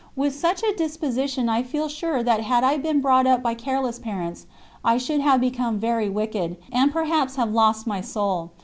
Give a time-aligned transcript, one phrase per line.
[0.15, 3.99] With such a disposition I feel sure that had I been brought up by careless
[3.99, 4.47] parents
[4.83, 8.49] I should have become very wicked, and perhaps have lost my soul.